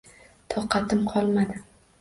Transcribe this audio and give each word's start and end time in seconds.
Toqatim 0.53 1.05
qolmadi 1.13 1.63